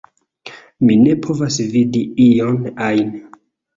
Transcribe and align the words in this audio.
Mi 0.87 0.95
ne 1.01 1.13
povas 1.27 1.57
vidi 1.75 2.03
ion 2.29 2.59
ajn 2.87 3.15